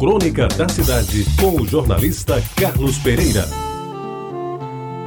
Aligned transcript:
Crônica 0.00 0.48
da 0.48 0.66
Cidade, 0.66 1.26
com 1.38 1.60
o 1.60 1.66
jornalista 1.66 2.42
Carlos 2.56 2.96
Pereira. 3.00 3.46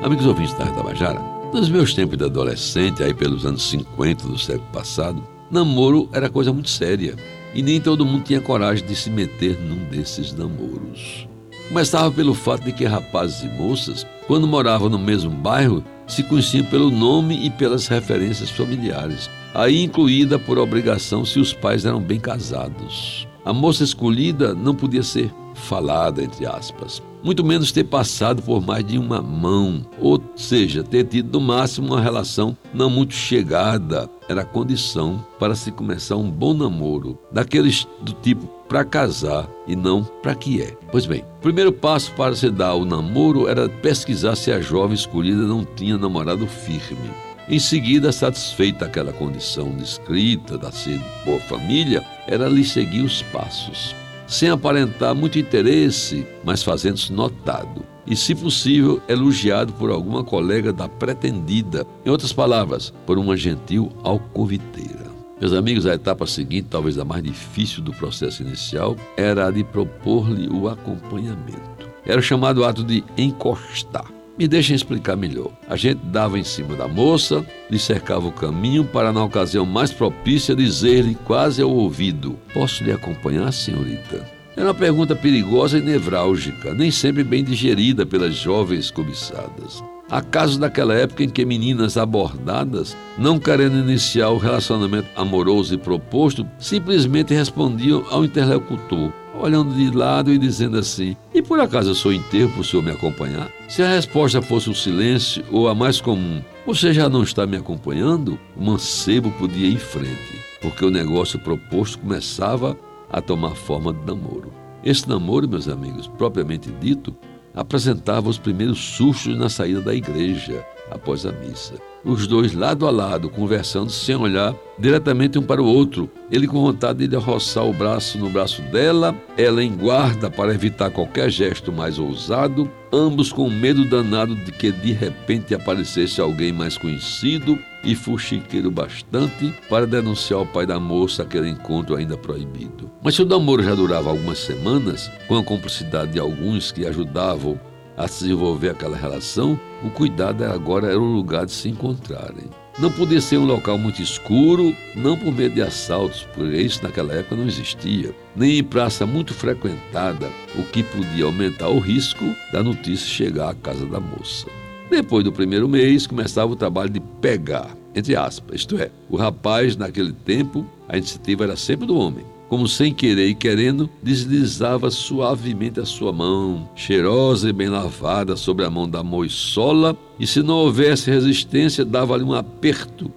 Amigos 0.00 0.24
ouvintes 0.24 0.54
da 0.54 0.66
Tabajara, 0.66 1.20
nos 1.52 1.68
meus 1.68 1.92
tempos 1.92 2.16
de 2.16 2.22
adolescente, 2.22 3.02
aí 3.02 3.12
pelos 3.12 3.44
anos 3.44 3.68
50 3.68 4.28
do 4.28 4.38
século 4.38 4.68
passado, 4.72 5.26
namoro 5.50 6.08
era 6.12 6.30
coisa 6.30 6.52
muito 6.52 6.70
séria 6.70 7.16
e 7.52 7.62
nem 7.62 7.80
todo 7.80 8.06
mundo 8.06 8.22
tinha 8.22 8.40
coragem 8.40 8.86
de 8.86 8.94
se 8.94 9.10
meter 9.10 9.58
num 9.58 9.88
desses 9.90 10.32
namoros. 10.32 11.26
Começava 11.66 12.08
pelo 12.12 12.32
fato 12.32 12.62
de 12.62 12.70
que 12.70 12.84
rapazes 12.84 13.42
e 13.42 13.48
moças, 13.48 14.06
quando 14.28 14.46
moravam 14.46 14.88
no 14.88 15.00
mesmo 15.00 15.32
bairro, 15.32 15.82
se 16.06 16.22
conheciam 16.22 16.64
pelo 16.64 16.92
nome 16.92 17.44
e 17.44 17.50
pelas 17.50 17.88
referências 17.88 18.50
familiares, 18.50 19.28
aí 19.52 19.82
incluída 19.82 20.38
por 20.38 20.60
obrigação 20.60 21.24
se 21.24 21.40
os 21.40 21.52
pais 21.52 21.84
eram 21.84 22.00
bem 22.00 22.20
casados. 22.20 23.26
A 23.46 23.52
moça 23.52 23.84
escolhida 23.84 24.52
não 24.56 24.74
podia 24.74 25.04
ser 25.04 25.32
falada, 25.54 26.20
entre 26.20 26.44
aspas, 26.44 27.00
muito 27.22 27.44
menos 27.44 27.70
ter 27.70 27.84
passado 27.84 28.42
por 28.42 28.60
mais 28.60 28.84
de 28.84 28.98
uma 28.98 29.22
mão, 29.22 29.86
ou 30.00 30.20
seja, 30.34 30.82
ter 30.82 31.04
tido 31.04 31.38
no 31.38 31.46
máximo 31.46 31.94
uma 31.94 32.00
relação 32.00 32.56
não 32.74 32.90
muito 32.90 33.14
chegada, 33.14 34.10
era 34.28 34.44
condição 34.44 35.24
para 35.38 35.54
se 35.54 35.70
começar 35.70 36.16
um 36.16 36.28
bom 36.28 36.54
namoro, 36.54 37.16
daqueles 37.30 37.86
do 38.02 38.12
tipo 38.14 38.48
para 38.68 38.84
casar 38.84 39.48
e 39.64 39.76
não 39.76 40.02
para 40.02 40.34
que 40.34 40.60
é. 40.60 40.76
Pois 40.90 41.06
bem, 41.06 41.22
o 41.38 41.40
primeiro 41.40 41.72
passo 41.72 42.10
para 42.14 42.34
se 42.34 42.50
dar 42.50 42.74
o 42.74 42.84
namoro 42.84 43.46
era 43.46 43.68
pesquisar 43.68 44.34
se 44.34 44.50
a 44.50 44.60
jovem 44.60 44.96
escolhida 44.96 45.42
não 45.42 45.64
tinha 45.64 45.96
namorado 45.96 46.48
firme. 46.48 47.10
Em 47.48 47.60
seguida, 47.60 48.10
satisfeita 48.10 48.86
aquela 48.86 49.12
condição 49.12 49.70
descrita 49.70 50.58
da 50.58 50.72
ser 50.72 51.00
boa 51.24 51.38
família, 51.38 52.04
era 52.26 52.48
lhe 52.48 52.64
seguir 52.64 53.02
os 53.02 53.22
passos, 53.22 53.94
sem 54.26 54.50
aparentar 54.50 55.14
muito 55.14 55.38
interesse, 55.38 56.26
mas 56.44 56.64
fazendo-se 56.64 57.12
notado. 57.12 57.84
E, 58.04 58.16
se 58.16 58.34
possível, 58.34 59.00
elogiado 59.08 59.72
por 59.74 59.90
alguma 59.90 60.24
colega 60.24 60.72
da 60.72 60.88
pretendida. 60.88 61.86
Em 62.04 62.10
outras 62.10 62.32
palavras, 62.32 62.92
por 63.04 63.16
uma 63.16 63.36
gentil 63.36 63.92
alcoviteira. 64.02 65.06
Meus 65.40 65.52
amigos, 65.52 65.86
a 65.86 65.94
etapa 65.94 66.26
seguinte, 66.26 66.66
talvez 66.68 66.98
a 66.98 67.04
mais 67.04 67.22
difícil 67.22 67.80
do 67.80 67.92
processo 67.92 68.42
inicial, 68.42 68.96
era 69.16 69.46
a 69.46 69.50
de 69.52 69.62
propor-lhe 69.62 70.48
o 70.48 70.68
acompanhamento. 70.68 71.88
Era 72.04 72.18
o 72.18 72.22
chamado 72.22 72.64
ato 72.64 72.82
de 72.82 73.04
encostar. 73.16 74.15
Me 74.38 74.46
deixem 74.46 74.76
explicar 74.76 75.16
melhor. 75.16 75.50
A 75.68 75.76
gente 75.76 76.00
dava 76.04 76.38
em 76.38 76.44
cima 76.44 76.76
da 76.76 76.86
moça, 76.86 77.44
lhe 77.70 77.78
cercava 77.78 78.26
o 78.26 78.32
caminho 78.32 78.84
para, 78.84 79.12
na 79.12 79.24
ocasião 79.24 79.64
mais 79.64 79.90
propícia, 79.90 80.54
dizer-lhe 80.54 81.14
quase 81.14 81.62
ao 81.62 81.70
ouvido: 81.70 82.38
Posso 82.52 82.84
lhe 82.84 82.92
acompanhar, 82.92 83.50
senhorita? 83.52 84.24
Era 84.54 84.66
uma 84.66 84.74
pergunta 84.74 85.14
perigosa 85.14 85.78
e 85.78 85.82
nevrálgica, 85.82 86.74
nem 86.74 86.90
sempre 86.90 87.22
bem 87.22 87.44
digerida 87.44 88.06
pelas 88.06 88.34
jovens 88.34 88.90
cobiçadas. 88.90 89.82
Há 90.08 90.22
casos 90.22 90.56
daquela 90.56 90.94
época 90.94 91.24
em 91.24 91.28
que 91.28 91.44
meninas 91.44 91.96
abordadas, 91.96 92.96
não 93.18 93.40
querendo 93.40 93.76
iniciar 93.78 94.30
o 94.30 94.38
relacionamento 94.38 95.08
amoroso 95.16 95.74
e 95.74 95.78
proposto, 95.78 96.46
simplesmente 96.58 97.34
respondiam 97.34 98.04
ao 98.08 98.24
interlocutor: 98.24 99.12
olhando 99.40 99.74
de 99.74 99.90
lado 99.90 100.32
e 100.32 100.38
dizendo 100.38 100.78
assim: 100.78 101.16
E 101.34 101.42
por 101.42 101.60
acaso 101.60 101.90
eu 101.90 101.94
sou 101.94 102.12
inteiro 102.12 102.48
para 102.50 102.60
o 102.60 102.64
senhor 102.64 102.82
me 102.82 102.90
acompanhar? 102.90 103.50
Se 103.68 103.82
a 103.82 103.88
resposta 103.88 104.40
fosse 104.42 104.70
o 104.70 104.74
silêncio 104.74 105.44
ou 105.50 105.68
a 105.68 105.74
mais 105.74 106.00
comum, 106.00 106.42
você 106.66 106.92
já 106.92 107.08
não 107.08 107.22
está 107.22 107.46
me 107.46 107.56
acompanhando? 107.56 108.38
O 108.56 108.64
mancebo 108.64 109.30
podia 109.32 109.66
ir 109.66 109.74
em 109.74 109.78
frente, 109.78 110.40
porque 110.60 110.84
o 110.84 110.90
negócio 110.90 111.38
proposto 111.38 111.98
começava 111.98 112.76
a 113.10 113.20
tomar 113.20 113.54
forma 113.54 113.92
de 113.92 114.04
namoro. 114.04 114.52
Esse 114.84 115.08
namoro, 115.08 115.48
meus 115.48 115.68
amigos, 115.68 116.06
propriamente 116.06 116.70
dito, 116.80 117.14
apresentava 117.54 118.28
os 118.28 118.38
primeiros 118.38 118.78
sustos 118.78 119.36
na 119.36 119.48
saída 119.48 119.80
da 119.80 119.94
igreja 119.94 120.64
após 120.90 121.26
a 121.26 121.32
missa 121.32 121.74
os 122.06 122.28
dois 122.28 122.54
lado 122.54 122.86
a 122.86 122.90
lado, 122.90 123.28
conversando 123.28 123.90
sem 123.90 124.14
olhar 124.14 124.54
diretamente 124.78 125.38
um 125.38 125.42
para 125.42 125.60
o 125.60 125.66
outro. 125.66 126.08
Ele 126.30 126.46
com 126.46 126.62
vontade 126.62 127.08
de 127.08 127.16
roçar 127.16 127.66
o 127.66 127.72
braço 127.72 128.16
no 128.16 128.30
braço 128.30 128.62
dela, 128.62 129.14
ela 129.36 129.62
em 129.62 129.74
guarda 129.74 130.30
para 130.30 130.54
evitar 130.54 130.90
qualquer 130.90 131.28
gesto 131.30 131.72
mais 131.72 131.98
ousado, 131.98 132.70
ambos 132.92 133.32
com 133.32 133.50
medo 133.50 133.84
danado 133.84 134.36
de 134.36 134.52
que 134.52 134.70
de 134.70 134.92
repente 134.92 135.52
aparecesse 135.52 136.20
alguém 136.20 136.52
mais 136.52 136.78
conhecido 136.78 137.58
e 137.82 137.96
fuxiqueiro 137.96 138.70
bastante 138.70 139.52
para 139.68 139.86
denunciar 139.86 140.40
ao 140.40 140.46
pai 140.46 140.64
da 140.64 140.78
moça 140.78 141.24
aquele 141.24 141.48
encontro 141.48 141.96
ainda 141.96 142.16
proibido. 142.16 142.88
Mas 143.02 143.16
se 143.16 143.22
o 143.22 143.26
namoro 143.26 143.64
já 143.64 143.74
durava 143.74 144.10
algumas 144.10 144.38
semanas, 144.38 145.10
com 145.26 145.36
a 145.36 145.42
cumplicidade 145.42 146.12
de 146.12 146.20
alguns 146.20 146.70
que 146.70 146.86
ajudavam 146.86 147.58
a 147.96 148.06
se 148.06 148.24
desenvolver 148.24 148.70
aquela 148.70 148.96
relação, 148.96 149.58
o 149.82 149.90
cuidado 149.90 150.44
agora 150.44 150.88
era 150.88 151.00
o 151.00 151.12
lugar 151.12 151.46
de 151.46 151.52
se 151.52 151.68
encontrarem. 151.68 152.44
Não 152.78 152.90
podia 152.92 153.22
ser 153.22 153.38
um 153.38 153.46
local 153.46 153.78
muito 153.78 154.02
escuro, 154.02 154.76
não 154.94 155.16
por 155.16 155.32
medo 155.32 155.54
de 155.54 155.62
assaltos, 155.62 156.28
porque 156.34 156.58
isso 156.58 156.82
naquela 156.82 157.14
época 157.14 157.36
não 157.36 157.46
existia, 157.46 158.14
nem 158.36 158.58
em 158.58 158.64
praça 158.64 159.06
muito 159.06 159.32
frequentada, 159.32 160.28
o 160.54 160.62
que 160.62 160.82
podia 160.82 161.24
aumentar 161.24 161.68
o 161.68 161.78
risco 161.78 162.24
da 162.52 162.62
notícia 162.62 163.06
chegar 163.06 163.50
à 163.50 163.54
casa 163.54 163.86
da 163.86 163.98
moça. 163.98 164.46
Depois 164.90 165.24
do 165.24 165.32
primeiro 165.32 165.66
mês, 165.66 166.06
começava 166.06 166.52
o 166.52 166.56
trabalho 166.56 166.90
de 166.90 167.00
pegar, 167.00 167.74
entre 167.94 168.14
aspas, 168.14 168.60
isto 168.60 168.76
é, 168.76 168.90
o 169.08 169.16
rapaz, 169.16 169.74
naquele 169.74 170.12
tempo, 170.12 170.66
a 170.86 170.98
iniciativa 170.98 171.44
era 171.44 171.56
sempre 171.56 171.86
do 171.86 171.96
homem 171.96 172.35
como 172.48 172.68
sem 172.68 172.92
querer 172.94 173.28
e 173.28 173.34
querendo, 173.34 173.88
deslizava 174.02 174.90
suavemente 174.90 175.80
a 175.80 175.84
sua 175.84 176.12
mão, 176.12 176.68
cheirosa 176.74 177.48
e 177.48 177.52
bem 177.52 177.68
lavada, 177.68 178.36
sobre 178.36 178.64
a 178.64 178.70
mão 178.70 178.88
da 178.88 179.02
moissola, 179.02 179.96
e 180.18 180.26
se 180.26 180.42
não 180.42 180.56
houvesse 180.56 181.10
resistência, 181.10 181.84
dava-lhe 181.84 182.24
um 182.24 182.32
aperto 182.32 183.10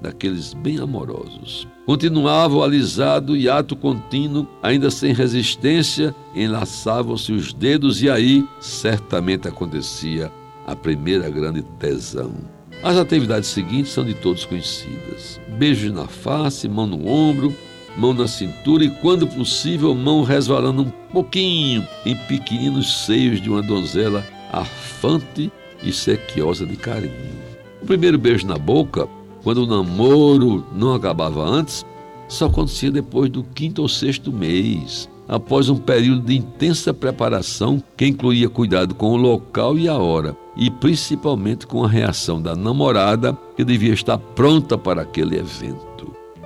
daqueles 0.00 0.52
bem 0.52 0.78
amorosos. 0.78 1.66
Continuava 1.86 2.56
o 2.56 2.62
alisado 2.62 3.36
e 3.36 3.48
ato 3.48 3.74
contínuo, 3.74 4.46
ainda 4.62 4.90
sem 4.90 5.12
resistência, 5.12 6.14
enlaçavam-se 6.34 7.32
os 7.32 7.52
dedos 7.52 8.02
e 8.02 8.10
aí 8.10 8.44
certamente 8.60 9.48
acontecia 9.48 10.30
a 10.66 10.76
primeira 10.76 11.28
grande 11.30 11.62
tesão. 11.78 12.32
As 12.82 12.96
atividades 12.96 13.48
seguintes 13.48 13.92
são 13.92 14.04
de 14.04 14.14
todos 14.14 14.44
conhecidas: 14.44 15.40
beijos 15.58 15.92
na 15.92 16.06
face, 16.06 16.68
mão 16.68 16.86
no 16.86 17.08
ombro, 17.08 17.54
mão 17.96 18.12
na 18.12 18.26
cintura 18.26 18.84
e, 18.84 18.90
quando 18.90 19.26
possível, 19.26 19.94
mão 19.94 20.22
resvalando 20.22 20.82
um 20.82 20.90
pouquinho 21.12 21.86
em 22.04 22.16
pequeninos 22.16 23.04
seios 23.04 23.40
de 23.40 23.48
uma 23.48 23.62
donzela 23.62 24.24
afante 24.52 25.50
e 25.82 25.92
sequiosa 25.92 26.66
de 26.66 26.76
carinho. 26.76 27.12
O 27.82 27.86
primeiro 27.86 28.18
beijo 28.18 28.46
na 28.46 28.56
boca, 28.56 29.08
quando 29.42 29.58
o 29.58 29.66
namoro 29.66 30.64
não 30.74 30.94
acabava 30.94 31.44
antes, 31.44 31.84
só 32.28 32.46
acontecia 32.46 32.90
depois 32.90 33.30
do 33.30 33.42
quinto 33.42 33.82
ou 33.82 33.88
sexto 33.88 34.32
mês, 34.32 35.08
após 35.28 35.68
um 35.68 35.76
período 35.76 36.22
de 36.22 36.36
intensa 36.36 36.92
preparação 36.92 37.82
que 37.96 38.06
incluía 38.06 38.48
cuidado 38.48 38.94
com 38.94 39.12
o 39.12 39.16
local 39.16 39.78
e 39.78 39.88
a 39.88 39.96
hora, 39.96 40.36
e 40.56 40.70
principalmente 40.70 41.66
com 41.66 41.84
a 41.84 41.88
reação 41.88 42.40
da 42.40 42.54
namorada 42.54 43.36
que 43.56 43.64
devia 43.64 43.92
estar 43.92 44.18
pronta 44.18 44.78
para 44.78 45.02
aquele 45.02 45.36
evento. 45.36 45.93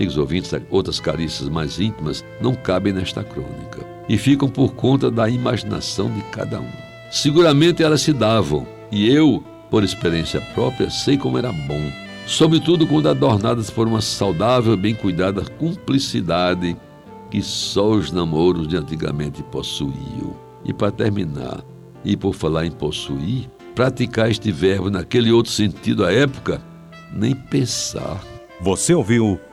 Amigos 0.00 0.16
ouvintes, 0.16 0.50
outras 0.70 0.98
carícias 0.98 1.50
mais 1.50 1.78
íntimas 1.78 2.24
não 2.40 2.54
cabem 2.54 2.90
nesta 2.90 3.22
crônica 3.22 3.86
e 4.08 4.16
ficam 4.16 4.48
por 4.48 4.72
conta 4.72 5.10
da 5.10 5.28
imaginação 5.28 6.10
de 6.10 6.22
cada 6.32 6.58
um. 6.58 6.72
Seguramente 7.10 7.82
elas 7.82 8.00
se 8.00 8.10
davam, 8.10 8.66
e 8.90 9.10
eu, 9.14 9.44
por 9.70 9.84
experiência 9.84 10.40
própria, 10.54 10.88
sei 10.88 11.18
como 11.18 11.36
era 11.36 11.52
bom, 11.52 11.92
sobretudo 12.26 12.86
quando 12.86 13.10
adornadas 13.10 13.68
por 13.68 13.86
uma 13.86 14.00
saudável, 14.00 14.74
bem 14.74 14.94
cuidada 14.94 15.44
cumplicidade 15.58 16.74
que 17.30 17.42
só 17.42 17.90
os 17.90 18.10
namoros 18.10 18.66
de 18.66 18.78
antigamente 18.78 19.42
possuíam. 19.42 20.34
E 20.64 20.72
para 20.72 20.90
terminar, 20.90 21.62
e 22.02 22.16
por 22.16 22.34
falar 22.34 22.64
em 22.64 22.70
possuir, 22.70 23.50
praticar 23.74 24.30
este 24.30 24.50
verbo 24.50 24.88
naquele 24.88 25.30
outro 25.30 25.52
sentido 25.52 26.06
à 26.06 26.10
época, 26.10 26.58
nem 27.12 27.34
pensar. 27.34 28.18
Você 28.62 28.94
ouviu 28.94 29.38